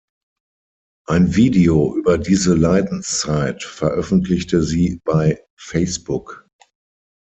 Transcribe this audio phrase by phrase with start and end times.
[1.05, 6.43] Ein Video über diese Leidenszeit veröffentlichte sie bei Facebook.